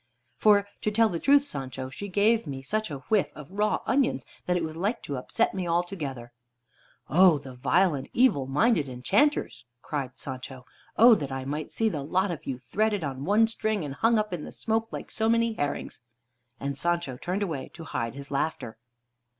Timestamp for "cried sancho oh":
9.83-11.13